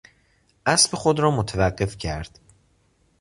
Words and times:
اسب 0.65 0.95
خود 0.95 1.19
را 1.19 1.31
متوقف 1.31 1.97
کرد. 1.97 2.39